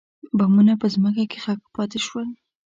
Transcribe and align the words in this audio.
بمونه 0.37 0.73
په 0.81 0.87
ځمکه 0.93 1.23
کې 1.31 1.37
ښخ 1.43 1.61
پاتې 1.75 1.99
شول. 2.05 2.27